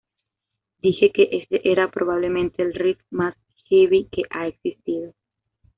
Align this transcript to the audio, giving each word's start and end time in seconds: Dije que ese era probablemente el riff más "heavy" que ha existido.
Dije 0.81 1.11
que 1.11 1.29
ese 1.31 1.61
era 1.63 1.91
probablemente 1.91 2.63
el 2.63 2.73
riff 2.73 2.97
más 3.11 3.37
"heavy" 3.69 4.07
que 4.11 4.23
ha 4.31 4.47
existido. 4.47 5.13